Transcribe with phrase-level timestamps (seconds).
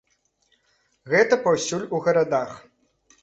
[1.11, 2.57] Гэта паўсюль у гарадах.